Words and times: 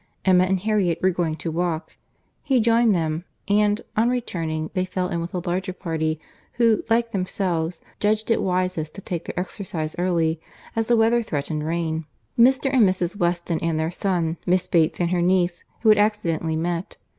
Emma 0.25 0.45
and 0.45 0.61
Harriet 0.61 0.99
were 1.03 1.11
going 1.11 1.35
to 1.35 1.51
walk; 1.51 1.95
he 2.41 2.59
joined 2.59 2.95
them; 2.95 3.23
and, 3.47 3.81
on 3.95 4.09
returning, 4.09 4.71
they 4.73 4.83
fell 4.83 5.07
in 5.09 5.21
with 5.21 5.31
a 5.35 5.47
larger 5.47 5.73
party, 5.73 6.19
who, 6.53 6.83
like 6.89 7.11
themselves, 7.11 7.81
judged 7.99 8.31
it 8.31 8.41
wisest 8.41 8.95
to 8.95 9.01
take 9.01 9.25
their 9.25 9.39
exercise 9.39 9.95
early, 9.99 10.41
as 10.75 10.87
the 10.87 10.97
weather 10.97 11.21
threatened 11.21 11.63
rain; 11.63 12.05
Mr. 12.35 12.73
and 12.73 12.81
Mrs. 12.89 13.15
Weston 13.15 13.59
and 13.61 13.79
their 13.79 13.91
son, 13.91 14.37
Miss 14.47 14.67
Bates 14.67 14.99
and 14.99 15.11
her 15.11 15.21
niece, 15.21 15.63
who 15.81 15.89
had 15.89 15.99
accidentally 15.99 16.55
met. 16.55 16.97